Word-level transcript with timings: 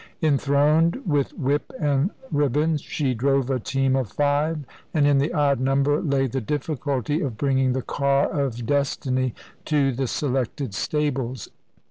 Enthroned 0.23 0.99
with 1.05 1.31
whip 1.37 1.71
and 1.79 2.09
ribbons, 2.31 2.81
she 2.81 3.13
drove 3.13 3.51
a 3.51 3.59
team 3.59 3.95
of 3.95 4.11
five. 4.11 4.65
And 4.95 5.05
in 5.05 5.19
the 5.19 5.31
odd 5.31 5.59
number 5.59 6.01
lay 6.01 6.25
the 6.25 6.41
difficulty 6.41 7.21
of 7.21 7.37
bringing 7.37 7.73
the 7.73 7.83
car 7.83 8.27
of 8.27 8.65
Destiny 8.65 9.35
to 9.65 9.91
the 9.91 10.07
selected 10.07 10.73
stables. 10.73 11.49